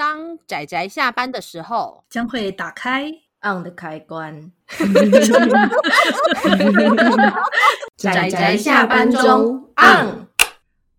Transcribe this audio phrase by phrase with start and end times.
[0.00, 3.04] 当仔仔下班的时候，将会打开
[3.42, 4.50] on 的开关。
[7.98, 10.26] 仔仔下班中 on。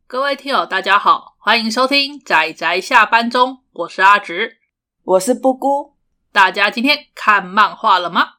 [0.06, 4.60] 各位听友，大家好，欢迎收听仔仔下班中，我是阿直，
[5.04, 5.96] 我是布姑。
[6.32, 8.34] 大家今天看漫画了吗？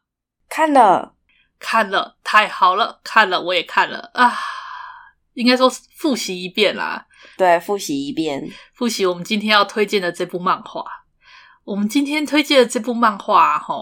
[0.49, 1.17] 看了，
[1.59, 4.33] 看了，太好了，看了，我也看了啊。
[5.35, 7.09] 应该说复习一遍啦。
[7.37, 10.85] 对，复习一遍，复习我们今天要推荐的这部漫画。
[11.65, 13.75] 我们今天推荐的这部漫画，哈，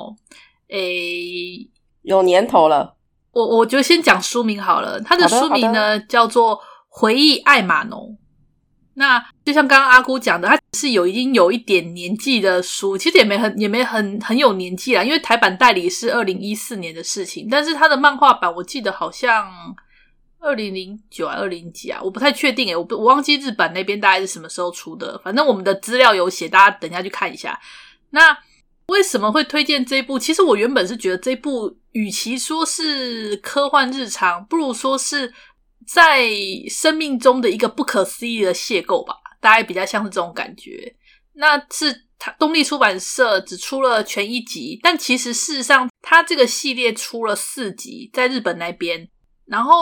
[0.69, 1.68] 诶，
[2.02, 2.96] 有年头了。
[3.32, 6.56] 我我就先讲书名好了，它的书名呢叫做
[6.88, 8.01] 《回忆艾玛农》。
[8.95, 19.51] 那就像刚刚阿姑讲的，它是有已经有一点年纪的书，其实也没很也没很很有年纪啦，因为台版代理是二零一四年的事情，但是它的漫画版我记得好像。
[20.41, 25.21] 二零零九啊，二零几啊，我不太确定诶，我不我忘记日本那边大概是什么时候出的。
[25.23, 27.61] 反正我们的资料有写，大家等一下去看一下。
[28.09, 28.37] 那
[28.87, 30.19] 为什么会推荐这一部？
[30.19, 35.32] 其实我原本是觉得这部与其说是科幻日常，不如说是
[35.87, 36.27] 在
[36.69, 40.97] 生命中的一个不可思议的邂逅吧，大概比较像是这种感觉。
[41.35, 49.09] 那是它东立出版社只出了全一集，但其实事实上它这个系列出了四集，在日本那边。
[49.51, 49.73] 然后，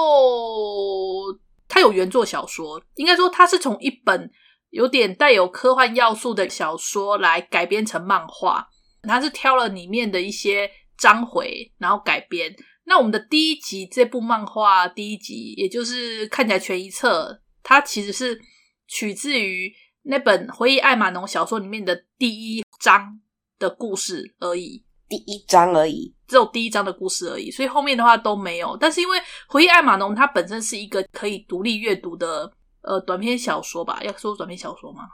[1.68, 4.30] 它有原作小说，应该说它是从一本
[4.70, 8.66] 有点带有科幻要素的小说来改编成漫画。
[9.02, 12.56] 它是挑了里面的一些章回，然后改编。
[12.84, 18.40] 那我们的第一集这部漫画第一集，也就是看起来全一册，它其实是
[18.86, 19.70] 取自于
[20.04, 23.20] 那本《回忆艾玛农》小说里面的第一章
[23.58, 24.82] 的故事而已。
[25.06, 28.76] 第一章而已，只有第一章的故事而已，所以后面的话都没有。
[28.76, 35.04] 但是因为《回忆艾玛农》它本身是一个可以独立阅读的呃短篇小说吧，要说短篇小说吗？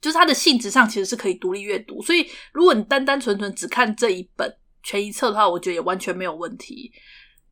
[0.00, 4.48] 就是它的性质上其实是可以独立阅读，所以如果你单单纯纯只看这一本
[4.84, 6.92] 全一册的话，我觉得也完全没有问题。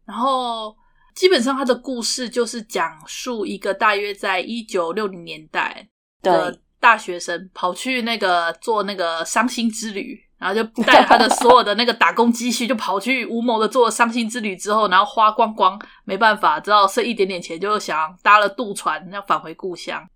[0.05, 0.73] 然后
[1.17, 5.89] 基本上它的故事就是讲述一个大约在一九六零年代
[6.23, 10.17] 的大学生跑去那个做那个伤心之旅。
[10.39, 14.55] 然后就带他的所有的那个打工积蓄，就跑去无谋的做了伤心之旅。
[14.55, 20.07] 之后，然后花光光，没办法，只好剩一点点钱，就想搭了渡船要返回故乡。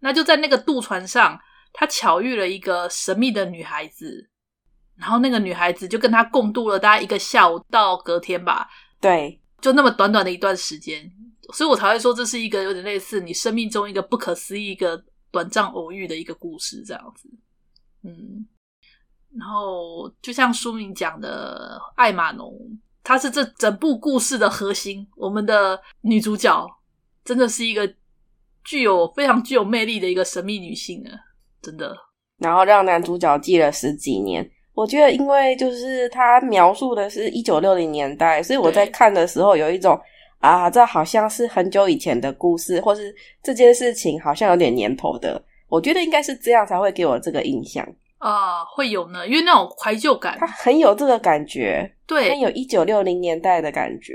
[0.00, 1.40] 那就在那个渡船上，
[1.72, 4.28] 他巧遇了一个神秘的女孩子。
[4.96, 8.68] 然后那个女孩子就跟他共度了大概一个下午到隔天吧。
[9.00, 11.10] 对，就那么短短的一段时间，
[11.54, 17.30] 所以我才会说这是一个有点类似你生命中一个不可思议、一个短暂偶遇的一个故事，这样子。
[18.04, 18.46] 嗯。
[19.38, 22.52] 然后，就像书名讲的，艾玛农，
[23.04, 25.06] 她是这整部故事的核心。
[25.16, 26.66] 我们的女主角
[27.24, 27.88] 真的是一个
[28.64, 31.14] 具有非常具有魅力的一个神秘女性啊，
[31.62, 31.96] 真的。
[32.38, 39.96] 然后让男主角记了十几年，我觉得，因为就是他描述的是一九六零年代，所以我在看的时候有一种
[40.40, 45.40] 啊，这好像是很久以前的故事，或是这件事情好像有点年头的。
[45.68, 47.86] 我觉得应该是这样才会给我这个印象。
[48.20, 54.12] 啊，会有呢，因为那种怀旧感，它很有这个感觉，对，很有一九六零年代的感觉，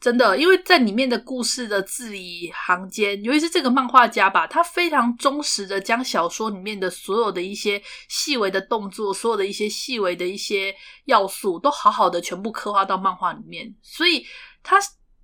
[0.00, 14.26] 真的，因为在里面的故事的字里行间，尤其是这个漫画家吧，他非常忠实的将小说里面的所有的一些细微的动作，所有的一些细微的一些要素，都好好的全部刻画到漫画里面，所以
[14.64, 14.78] 它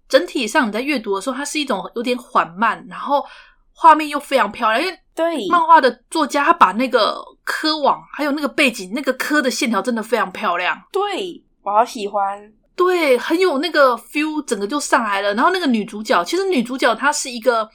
[0.09, 3.27] 整体上你在阅读的时候，它是一种有点缓慢，然后
[3.73, 4.97] 画面又非常漂亮，因为。
[5.13, 10.81] 对，漫画的作家他把那个刻网还有那个背景那个科的线条真的非常漂亮。
[10.93, 12.53] 对，我好喜欢。
[12.77, 15.35] 对，很有那个 feel，整个就上来了。
[15.35, 17.69] 然后那个女主角，其实女主角她是一个，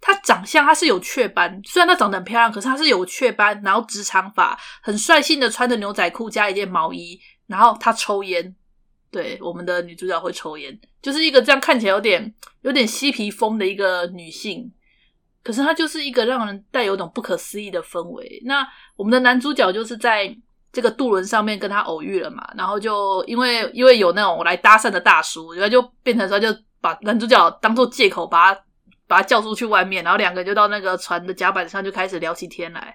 [0.00, 8.54] 她长相她是有雀斑，虽然她长得很漂亮，可是她是有雀斑，然后直长发，很率性的穿着牛仔裤加一件毛衣，然后她抽烟。
[9.10, 14.70] 对，我们的女主角会抽烟，就是一个这样看起来有点有点嬉皮风的一个女性。
[15.48, 18.42] 可是它就是一个让人带有一种不可思议的氛围。
[18.44, 20.30] 那我们的男主角就是在
[20.70, 26.48] 这个渡轮上面跟他偶遇了嘛，然后就因为因为有那种来搭讪的大叔，然后就变成说就
[26.82, 28.60] 把男主角当做借口把他
[29.06, 32.94] 把他叫出去外面，然后两个就到那个船的甲板上就开始聊起天来。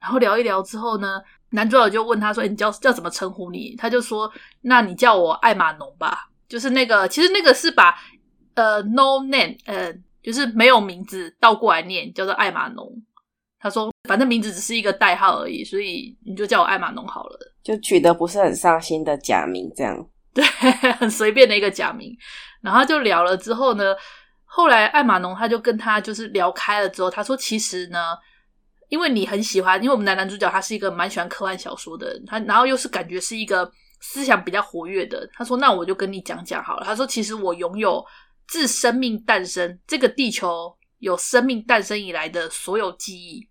[0.00, 4.28] 然后聊一聊之后呢，男主角就问他说：“、你叫叫怎么称呼你？”他就说
[4.62, 7.96] ：“那你叫我艾玛农吧。”就是那个其实那个是把
[8.54, 9.94] 呃 no name 呃。
[10.26, 12.84] 就是没有名字倒过来念，叫做艾玛农。
[13.60, 19.96] 他说：“反正名字只是一个代号而已，所以你就叫我艾玛农好了。”就取得不是很上心的假名，这样
[20.34, 20.44] 对，
[20.98, 22.12] 很随便的一个假名。
[22.60, 23.94] 然后就聊了之后呢，
[24.44, 28.16] 后来艾玛农他就跟他就是聊开了之后，他说：“其实呢，
[28.88, 33.70] 因为你很喜欢，因为我们男男主角他是一个蛮喜欢科幻小说的人，他然后又是感觉是一个
[34.00, 35.28] 思想比较活跃的。
[35.32, 38.04] 他说：“那我就跟你讲讲好了。”他说：“其实我拥有
[38.46, 43.48] 自生命诞生这个地球有生命诞生以来的所有记忆。”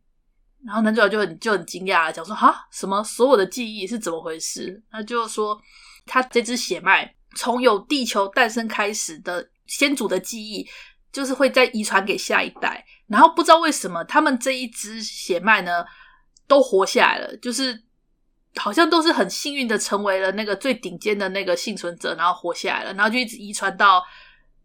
[0.66, 5.60] 然后男主角就很就很惊讶，讲说：“哈，什么所有的记忆是怎么回事？”他就说
[6.06, 10.68] ：“他这只血脉从有地球诞生开始的先祖的记忆。”
[11.16, 15.86] 就是会再遗传给下一代，然后不知道为什么他们这一支血脉呢
[16.46, 17.82] 都活下来了，就是
[18.58, 24.04] 好像都是很幸运的成为了那个最顶尖的那个幸存者，然后活下来了，然后就一直遗传到，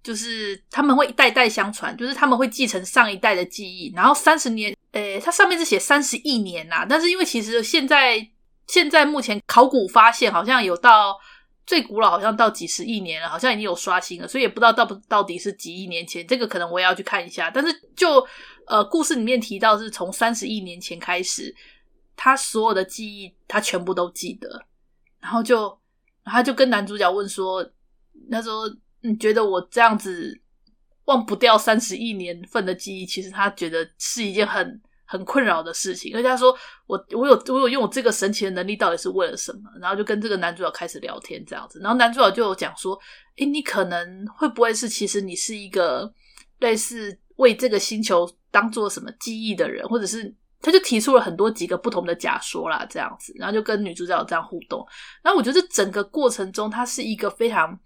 [0.02, 8.29] 就是他们会一代代相传，就是他们会继承上一代的记忆，然后三十年，诶，它上面是写三十亿年呐，但是因为其实现在
[8.67, 11.19] 现在目前考古发现好像有到。
[11.67, 16.26] 最古老好像到几十亿年了，好像已经有刷新了，所以也不知道到不到底是几亿年前。
[16.26, 17.49] 这个可能我也要去看一下。
[17.49, 18.26] 但是就
[18.67, 21.55] 呃故事里面提到，是从三十亿年前开始，
[22.17, 24.67] 他所有的记忆他全部都记得。
[25.20, 25.61] 然后就，
[26.25, 27.64] 然后他就跟男主角问说
[28.32, 28.69] ：“他说
[29.02, 30.41] 你觉得我这样子
[31.05, 34.81] 忘不掉三十亿年份的记忆，其实他觉得是一件很。”
[35.11, 36.56] 很困扰的事情，而且他说
[36.87, 39.62] 我我有我有用我这个神奇的能力，到底是为了什么？
[39.81, 42.97] 然后就跟这个男主角开始聊天这样子，然后男主角就有讲说，
[43.38, 46.14] 诶，你可能会不会是其实你是一个
[46.61, 50.32] 类似为这个星球当做什么记忆的人，或者是
[50.62, 54.87] 他就提出了很多几个不同的假说啦，这样子，然后就跟女主角这样互动。
[55.25, 57.76] 然后我觉得整个过程中，他是一个非常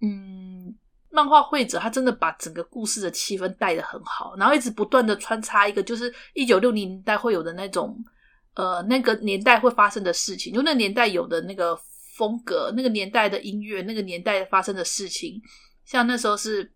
[0.00, 0.74] 嗯。
[1.10, 7.96] 漫画绘者他真的把整个故事的气氛带得很好，然后一直不断的穿插一个就是一九六零年代会有的那种，
[8.54, 11.74] 呃，那个年代会发生的事情，就那年代有的那个
[12.14, 15.40] 风格，那个年代的音乐，那个年代发生的事情，
[15.86, 16.70] 像那时候是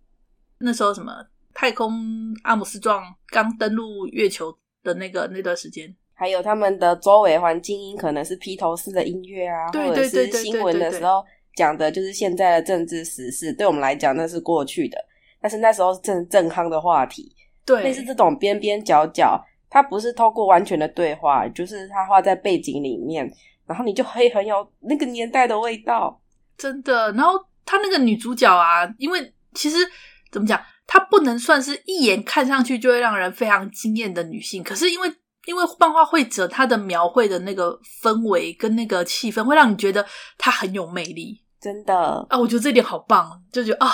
[0.58, 1.12] 那时候什么
[1.52, 1.92] 太空
[2.42, 4.52] 阿姆斯壮刚登陆月球
[4.82, 11.22] 的那个那段时间，还有他们的周围环境音可能是披头士的音乐啊，对或者是新闻的时候。
[11.54, 14.98] 讲的就是现在的政治时事，对我们来讲那是过去的，
[15.40, 17.34] 但是那时候是正正康的话题。
[17.64, 19.40] 对，类似这种边边角角，
[19.70, 23.32] 它不是透过完全的对话，就是它画在背景里面，
[23.66, 26.20] 然后你就可以很有那个年代的味道。
[26.58, 29.76] 真的，然后他那个女主角啊，因为其实
[30.30, 35.12] 怎么讲，她不能算是一眼看上去就会让人非常惊艳的女性，可是因为
[35.46, 40.04] 因为漫画绘者他的描绘的那个氛围跟那个气氛，会让你觉得
[40.36, 41.41] 她很有魅力。
[41.62, 43.88] 真的啊，我觉得这点好棒，就觉得啊，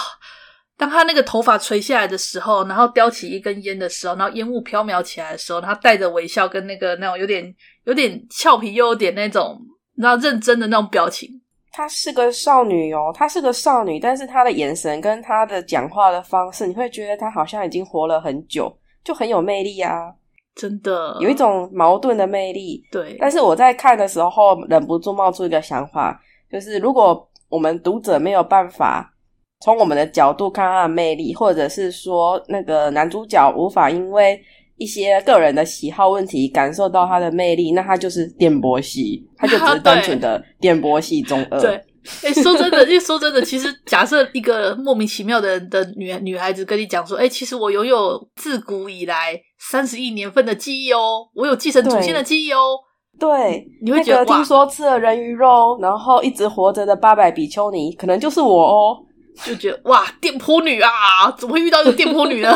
[0.79, 7.55] 当他那个头发垂下来的时候，然后叼起一根烟的时候，然后烟雾飘渺起来的时候，他带着微笑跟那个那种有点
[7.85, 9.61] 有点俏皮又有点那种
[9.97, 11.29] 然后认真的那种表情。
[11.71, 18.75] 她是个少女哦，她是个少女，但是她的眼神跟她的讲话的方式，你会觉得她好像已经活了很久，
[19.05, 20.11] 就很有魅力啊！
[20.55, 22.83] 真的，有一种矛盾的魅力。
[22.91, 26.19] 对，但是我在看的时候，忍不住冒出一个想法，
[26.51, 27.28] 就是如果。
[27.49, 29.15] 我们读者没有办法
[29.61, 34.41] 从我们的角度看他的魅力，或者是说那个男主角无法因为
[34.77, 41.61] 一些个人的喜好问题感受到他的魅力，那他就是电波系， 他就只是单纯的电波系中二。
[41.61, 41.75] 对，
[42.23, 52.79] 哎、欸，说真的，因为说真的，其实假设一个莫名其妙的的女女孩子跟你讲说，哎、欸，其实我拥有自古以来三十亿年份的记忆哦，我有继承祖先的记忆哦。
[53.19, 59.05] 对，你会觉得、那个、听说吃了人鱼肉，然后一直活着的八百比丘尼，可能就是我哦。
[59.47, 60.91] 就觉得哇，电波女啊，
[61.39, 62.53] 怎么会遇到一个电波女呢？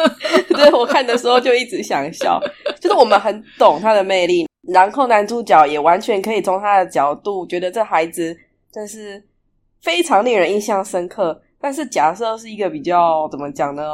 [0.48, 2.40] 对，我看的时候就一直想笑，
[2.80, 8.34] 就是我们很懂她的魅力，然后男主角也完全可以从他的角度觉得这孩子
[8.72, 9.22] 真是
[9.82, 11.38] 非常令人印象深刻。
[11.60, 13.84] 但是假设是一个比较怎么讲呢？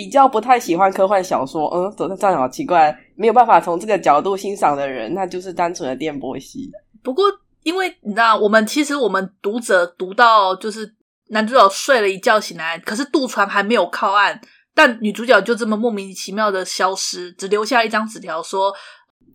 [0.00, 6.70] 比较不太喜欢科幻小说，嗯，这这样好奇怪，没有办法从这个角度欣赏的人，那就是单纯的电波系。
[7.02, 7.26] 不过，
[7.64, 10.94] 因为你知道，我们其实我们读者读到就是
[11.28, 14.40] 男主角睡了一觉醒来，可是渡船还没有靠岸，
[14.74, 18.74] 但女主角就这么莫名其妙的消失，只留下一张纸条说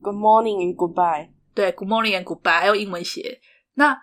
[0.01, 1.29] “Good morning and goodbye”。
[1.53, 3.39] 对，“Good morning and goodbye” 还有英文写，
[3.75, 3.95] 那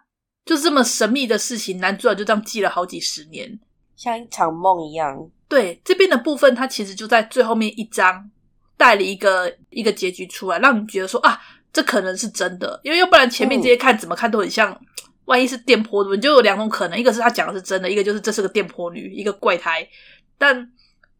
[0.44, 3.58] 就是这么神秘的事情，男主角就这样记了好几十年，
[3.96, 5.28] 像一场梦一样。
[5.48, 8.30] 对，这边的部分，它其实就在最后面一章
[8.76, 11.38] 带了一个一个结局出来，让你觉得说啊，
[11.72, 14.78] 这可能是真的，因为要不然前面这些看、嗯、怎么看都很像，
[15.26, 19.86] 万一是电波的，你就有两种可能，一个是他讲的是真的，一个就是这是个电波女，一个怪胎。
[20.38, 20.70] 但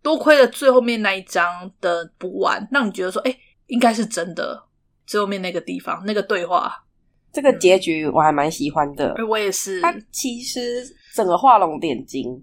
[0.02, 3.36] 多亏了最后面那一章的补完，让你觉得说，哎，
[3.66, 4.64] 应该是真的。
[5.04, 6.72] 最后面那个地方那个对话，
[7.32, 9.80] 这个结局我还蛮喜欢的，嗯、我也是。
[9.80, 12.42] 它其实整个画龙点睛，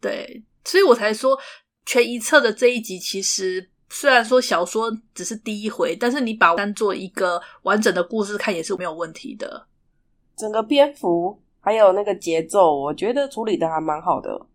[0.00, 0.42] 对。
[0.64, 1.38] 所以我才说，
[1.86, 9.66] 全一册的这一集其实虽然说小说只是第一回，但是你把它当做一个完整的故事看也是没有问题的。
[10.36, 14.46] 整个篇幅还有那个节奏，我觉得处理的还蛮好的。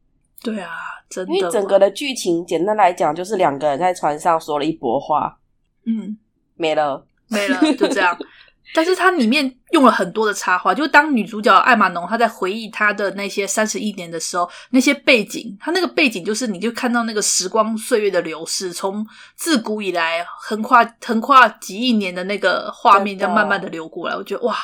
[0.41, 0.69] 对啊，
[1.09, 1.33] 真的。
[1.33, 5.39] 因为整个的剧情简单来讲，就是两个人在船上说了一波话，
[5.85, 6.17] 嗯，
[6.55, 8.17] 没了，没了，就这样。
[8.73, 19.05] 但是它里面用了很多的插画，就当女主角艾玛农她在回忆她的那些三十一年的时候，那些背景，她那个背景就是你就看到那个时光岁月的流逝，从
[19.35, 24.15] 自古以来横跨横跨几亿年的那个画面，就慢慢的流过来。
[24.15, 24.55] 我觉得哇，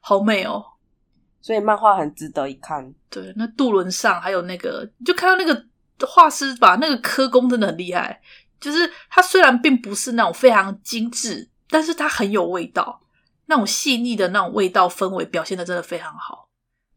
[0.00, 0.64] 好美哦！
[1.40, 2.92] 所以漫画很值得一看。
[3.10, 5.64] 对，那渡轮上还有那个，就看到那个
[6.06, 8.20] 画师把那个科工真的很厉害，
[8.60, 13.00] 就是它虽然并不是那种非常精致，但是它很有味道。
[13.48, 16.48] 那种细腻的那种味道氛围表现的真的非常好。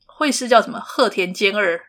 [0.05, 0.79] 会是叫什么？
[0.79, 1.79] 贺田兼二。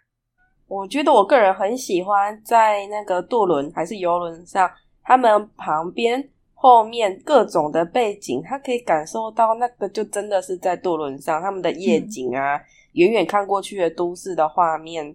[0.69, 4.71] 我觉得我个人很喜欢在那个渡轮还是游轮上，
[5.03, 12.59] 他们旁边后面各种的背景，他可以感受到那个就真的是在渡轮上他们的夜景啊，
[12.93, 15.15] 远远、嗯、看过去的都市的画面，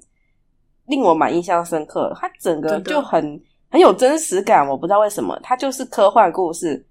[0.85, 2.15] 令我蛮印象深刻。
[2.19, 6.85] 它整个就很很有真实感，我不知道为什么，它就是科幻故事。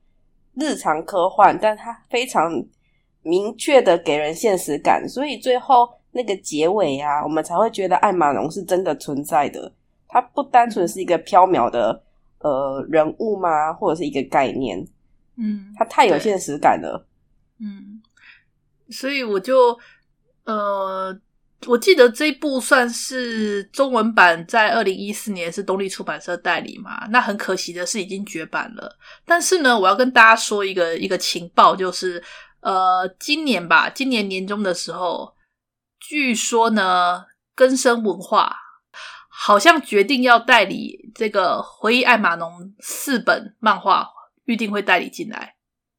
[0.56, 2.50] 日常科幻，但它非常
[3.22, 9.72] 明确的给人现实感，所以最后那个结尾啊，我们才会觉得艾玛龙是真的存在的。
[10.08, 12.02] 它不单纯是一个缥缈的
[12.40, 13.72] 呃人物吗？
[13.72, 14.84] 或者是一个概念？
[15.36, 17.06] 嗯，它太有现实感了。
[17.60, 18.02] 嗯，
[18.90, 19.78] 所以我就
[20.44, 21.18] 呃。
[21.64, 27.06] 我记得这一部算是中文版，在二零一四年是东立出版社代理嘛。
[27.08, 28.96] 那很可惜的是已经绝版了。
[29.24, 32.22] 但是呢，我要跟大家说一个一个情报，就是
[32.60, 35.34] 呃，今年吧，今年年中的时候，
[35.98, 38.54] 据说呢，更生文化
[39.28, 44.06] 好像决定要代理这个《回忆艾玛农》四本漫画，
[44.44, 45.56] 预定会代理进来，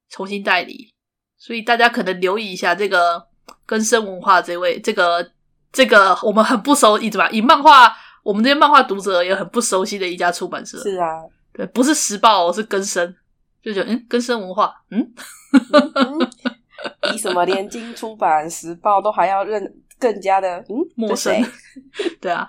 [0.07, 0.93] 重新代理。
[1.35, 3.27] 所以大家可能留意一下这个
[3.65, 5.31] 更生文化这位这个。
[5.77, 7.29] 这个我们很不熟悉，对吧？
[7.29, 10.75] 以漫画，我们这些漫画读者也很不熟悉的一家出版社。
[10.79, 11.21] 是啊，
[11.53, 13.15] 对，不是时报，是更生，
[13.61, 15.13] 就觉得嗯，更生文化，嗯，
[15.93, 16.31] 嗯
[17.11, 21.31] 比什么联经出版、时报都还要认更加的嗯陌生。
[22.19, 22.47] 对啊，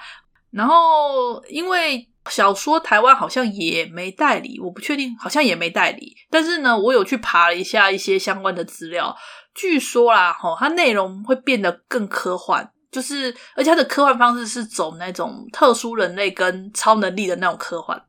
[0.51, 6.15] 然后因为小说台湾好像也没代理，我不确定，好像也没代理。
[6.31, 9.15] 但是呢，我有去爬了一下一些相关的资料，
[9.55, 12.73] 据说啦，吼，它内容会变得更科幻。
[12.91, 18.03] 就是，而且它的科幻方式是走那种特殊人类跟超能力的那种科幻。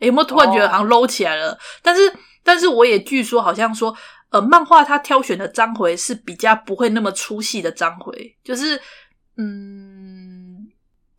[0.00, 1.58] 诶，有没有突然觉得好像 low 起来了？Oh.
[1.82, 2.12] 但是，
[2.42, 3.94] 但是我也据说好像说，
[4.30, 8.80] 呃，漫画它挑选的章回是比较不会那么粗细的章回，就是，
[9.36, 10.68] 嗯，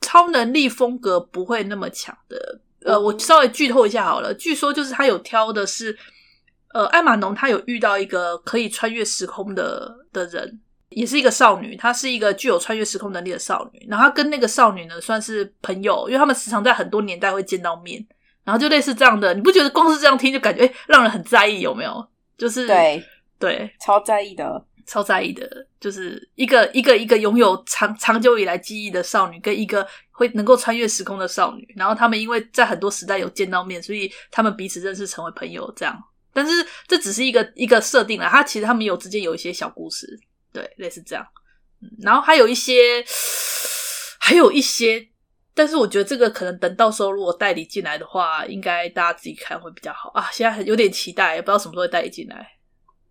[0.02, 2.60] 超能力风格不会那么强的。
[2.84, 5.98] 呃，我稍微剧透一下好了，据说就是他有挑的是，
[6.74, 10.60] 呃，艾玛农他有遇到一个可以穿越时空的的人。
[10.92, 13.86] 也是一个少女，她是一个具有穿越时空能力的少女。
[13.90, 18.06] 然后她跟那个少女呢，算是朋友，因为他们时常在很多年代会见到面。
[18.44, 21.60] 然后就类似这样的，你不觉得光是这样听就感觉诶让人很在意？
[21.60, 22.08] 有没有？
[22.38, 23.04] 就是对
[23.38, 25.48] 对，超在意的，超在意的，
[25.80, 31.68] 就是一个一个一个拥有长长久以来记忆的少女，跟一个会能够穿越时空的少女。
[31.76, 35.72] 然后他们因为在很多时代有见到面，所以他们彼此认识，成为朋友。
[35.76, 35.96] 这样，
[36.34, 36.52] 但是
[36.88, 40.20] 这只是一个一个设定啦，他其实他们有之间有一些小故事。
[40.54, 41.26] 对，类似这样，
[42.02, 43.04] 然后还有一些，
[44.20, 45.08] 还有一些，
[45.54, 50.30] 但是我觉得这个可能等到时候如果代理进来的话，应该大家自己看会比较好啊。
[50.32, 52.46] 现在有点期待，也不知道什么时候会代理进来，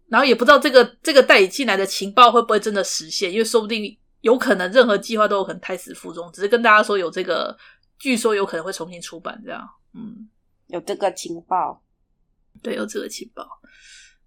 [0.08, 6.30] 然后也不知道这个这个代理进来的情报会不会真的实现，因为说不定有可能任何计划都有可能胎死腹中。
[6.32, 7.56] 只是跟大家说有这个，
[7.98, 10.28] 据说有可能会重新出版这样，嗯，
[10.66, 11.82] 有这个情报，
[12.62, 13.48] 对，有这个情报。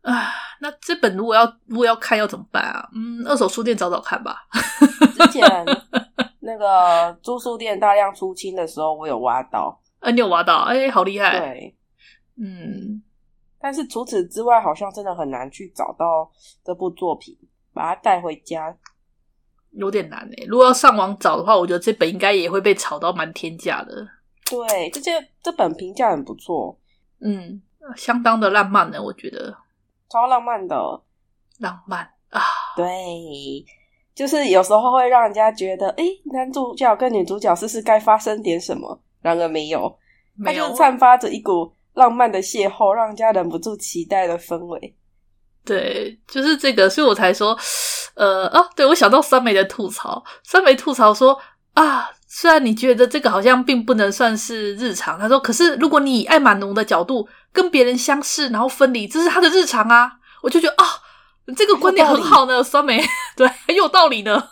[0.04, 2.90] 啊，那这本如果要如果要看要怎么办啊？
[2.94, 4.46] 嗯，二手书店找找看吧。
[5.16, 5.44] 之前
[6.42, 9.82] 那个租书店大量出清的时候，我有挖到。
[10.00, 10.58] 哎、啊，你有挖到？
[10.64, 11.40] 哎，好厉害。
[11.40, 11.78] 对，
[12.38, 13.02] 嗯。
[13.62, 16.30] 但是除此之外，好像真的很难去找到
[16.66, 17.34] 这部作品，
[17.74, 18.76] 把它带回家，
[19.72, 20.46] 有点难诶。
[20.50, 24.06] 如果要上网找的话，我觉得这本应该也会被炒到蛮天价的。
[24.52, 26.78] 对，这件这本评价很不错。
[27.22, 27.62] 嗯，
[27.96, 29.56] 相当的浪漫呢，我觉得。
[30.14, 30.76] 超浪漫的，
[31.58, 32.40] 浪漫啊！
[32.78, 32.86] 对，
[34.14, 39.02] 就是有时候会让人家觉得，诶，男主角跟女主角是不是该发生点什么？
[39.24, 39.98] 然而没有，
[40.36, 44.96] 没有，它就散发着一股浪漫的邂逅，让人家忍不住期待的氛围。
[45.66, 47.58] 对，就是这个，所以我才说，
[48.14, 51.36] 呃，哦，对，我想到三梅的吐槽，三梅吐槽说
[51.74, 57.28] 啊，虽然你觉得这个好像并不能算是日常，他说，可是如果你以艾玛农的角度。
[57.54, 60.12] 跟别人相识，然后分离，这是他的日常啊。
[60.42, 60.86] 我就觉得啊，
[61.56, 63.02] 这个观点很好呢，酸梅，
[63.38, 64.50] 对，很有道理呢。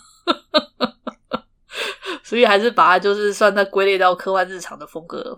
[2.24, 5.38] 所以还是把它就是算它归类到科幻日常的风格。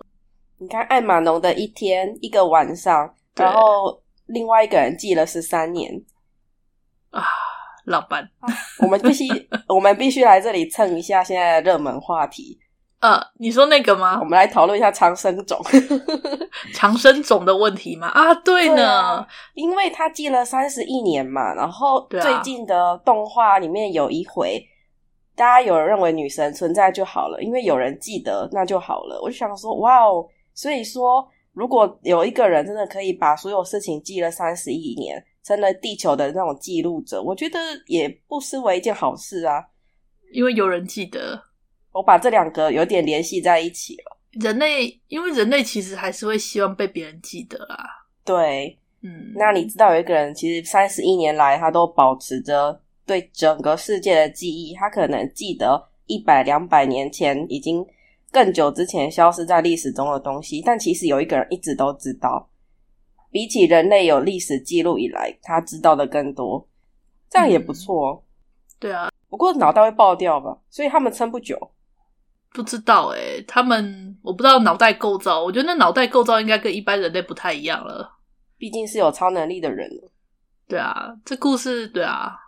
[0.59, 5.91] 你看艾玛农的一天一个晚上，然后另外一个人记了十三年
[7.09, 7.25] 啊，
[7.85, 8.29] 老班，
[8.79, 9.25] 我们必须
[9.67, 12.59] 我们必须来这里蹭一下现在的热门话题。
[13.03, 14.17] 呃，你说那个吗？
[14.17, 15.59] 我们来讨论一下长生种，
[16.73, 18.07] 长生种的问题吗？
[18.07, 24.65] 啊，对呢，对啊，因为他记了三十一年嘛，然后最近的动画里面有一回。
[25.35, 29.19] 大家有人认为女神存在就好了，因为有人记得那就好了。
[29.21, 30.23] 我就想说，哇哦！
[30.53, 39.61] 所以说，如果有一个人真的可以把所有事情记了三十亿年，成了地球的那种记录者，我觉得也不失为一件好事啊。
[40.31, 41.41] 因为有人记得，
[41.93, 44.17] 我把这两个有点联系在一起了。
[44.31, 47.77] 人类，因为人类其实还是会希望被别人记得啊。
[48.25, 52.81] 对，嗯，那你知道有一个人，其实三十一年来他都保持着。
[53.05, 57.85] 对整个世界的记忆，他可能记得一百两百年前已经
[58.31, 62.49] 更久之前消失在历史中的东西，但其实有一个人一直都知道，
[63.29, 66.65] 比起人类有历史记录以来，他知道的更多，
[67.29, 68.13] 这样也不错。
[68.13, 68.23] 嗯、
[68.79, 71.59] 对啊，不过脑袋会爆掉吧，所以他们撑不久。
[72.53, 78.09] 不知道诶、欸、他们我不知道脑袋构造，我觉得那脑袋构造应该跟一般人类不太一样了，
[78.57, 79.89] 毕竟是有超能力的人。
[80.67, 82.39] 对啊，这故事对啊。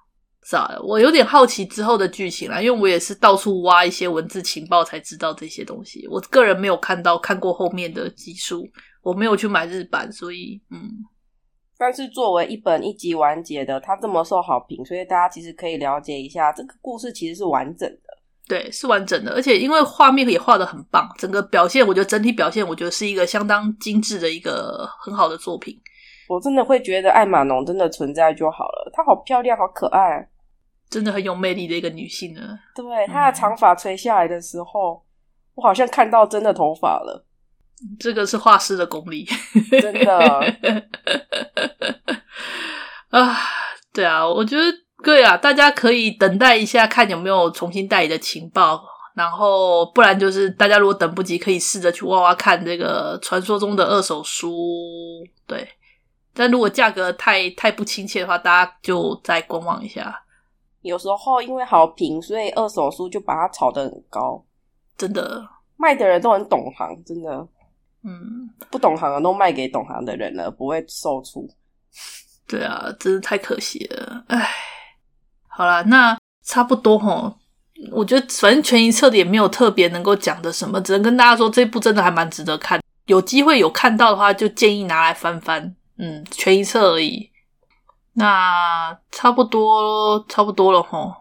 [0.47, 6.07] 是啊，我有点好奇之后的剧情啦，因为我也是到处挖一些文字情报才知道这些东西。
[6.07, 8.63] 我个人没有看到看过后面的集数，
[9.01, 10.87] 我没有去买日版，所以嗯。
[11.79, 18.14] 但是作为一本一集完结的，它这么受好评，所以大家其实可以了解一下这个故事其实是完整的。
[18.47, 25.79] 对，是完整的，而且因为画面也画的很棒，整个表现我觉得整体表现我觉得是一个相当精致的一个很好的作品。
[26.27, 30.29] 我真的会觉得艾玛农真的存在就好了，她好漂亮，好可爱。
[30.89, 32.41] 真的很有魅力的一个女性呢。
[32.75, 35.01] 对，她的长发垂下来的时候，嗯、
[35.55, 37.25] 我好像看到真的头发了。
[37.99, 39.27] 这个是画师的功力，
[39.81, 40.17] 真的。
[43.09, 43.37] 啊，
[43.91, 44.63] 对啊，我觉得
[45.05, 48.83] 对啊，大家可以等待一下，看有没有重新代理的情报。
[49.13, 55.23] 然后，不然就是大家如果等不及，可以试着去挖挖看这个传说中的二手书。
[55.45, 55.65] 对，
[56.33, 60.23] 但如果价格太太不亲切的话，大家就再观望一下。
[60.81, 64.43] 有时候因为好评，所以二手书就把它炒得很高。
[64.97, 67.47] 真的，卖的人都很懂行，真的。
[68.03, 71.47] 嗯，不懂行的都卖给懂行的人了，不会售出。
[72.47, 74.25] 对啊，真是太可惜了。
[74.27, 74.49] 唉，
[75.55, 77.33] 好啦，那差不多吼。
[77.91, 82.81] 我觉得反正全一册的也没有特别能够讲的什么，只能跟大家说这部真的还蛮值得看。
[83.05, 85.73] 有机会有看到的话，就建议拿来翻翻。
[85.97, 87.31] 嗯，全一册而已。
[88.15, 91.13] 那差不多，差不多了吼。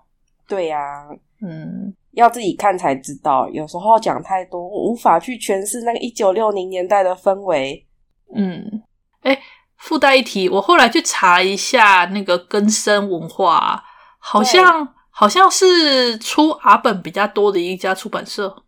[0.49, 1.07] 对呀、啊，
[1.47, 3.49] 嗯，要自己看才知道。
[3.51, 7.87] 有时候讲太多，我无法去诠释那个一九六零年代的氛围。
[8.35, 8.83] 嗯，
[9.23, 9.39] 哎，
[9.77, 13.83] 附带一提，我后来去查一下那个根生文化，
[14.27, 18.65] 好像好像是出阿本比较多的一家出版社。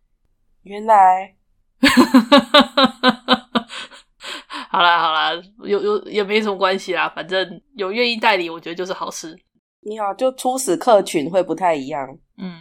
[0.65, 1.35] 原来。
[4.69, 5.33] 好啦好啦，
[5.65, 9.35] 有有也没什么关系啦，反正有愿意代理，我觉得就是好事。
[9.81, 12.07] 你好，就初始客群会不太一样。
[12.37, 12.61] 嗯，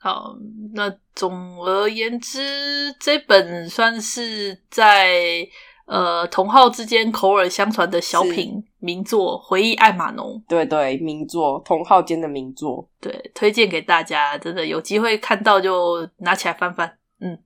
[0.00, 0.34] 好，
[0.74, 1.32] 那总
[1.64, 5.46] 而言之，这本算是在
[5.90, 10.28] 呃同好之间口耳相传的小品名作《回忆艾玛农》。
[10.48, 12.88] 对对，名作，同好间的名作。
[13.00, 16.96] 对，推荐给大家，真的有机会看到就拿起来翻翻。
[17.20, 17.36] 嗯。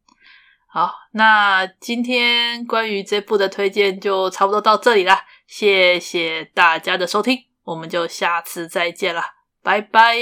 [0.66, 9.24] 好，那今天关于这部的推荐就差不多到这里啦，谢谢大家的收听，我们就下次再见啦，
[9.62, 10.16] 拜拜，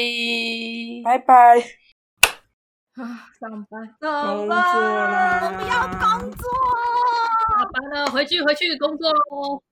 [1.03, 1.59] 拜拜。
[2.95, 6.47] 啊，上班，上班，我不要工作，
[7.93, 9.63] 了，回去回去工作喽。